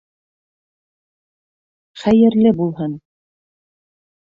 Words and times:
Хәйерле 2.05 2.55
булһын. 2.63 2.99